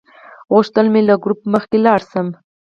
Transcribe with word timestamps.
غوښتل 0.53 0.85
مې 0.93 1.01
له 1.09 1.15
ګروپ 1.23 1.41
مخکې 1.53 1.77
لاړ 1.85 1.99
شم. 2.11 2.27